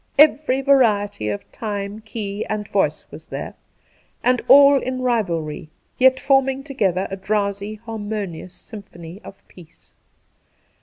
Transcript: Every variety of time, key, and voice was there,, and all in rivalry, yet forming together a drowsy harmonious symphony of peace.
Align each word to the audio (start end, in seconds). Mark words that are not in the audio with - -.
Every 0.17 0.61
variety 0.61 1.29
of 1.29 1.51
time, 1.51 1.99
key, 2.01 2.43
and 2.49 2.67
voice 2.67 3.05
was 3.11 3.27
there,, 3.27 3.53
and 4.23 4.41
all 4.47 4.81
in 4.81 5.03
rivalry, 5.03 5.69
yet 5.99 6.19
forming 6.19 6.63
together 6.63 7.07
a 7.11 7.15
drowsy 7.15 7.75
harmonious 7.75 8.55
symphony 8.55 9.21
of 9.23 9.47
peace. 9.47 9.93